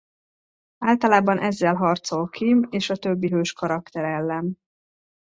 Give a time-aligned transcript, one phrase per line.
[0.77, 4.57] Általában ezzel harcol Kim és a többi hős karakter ellen.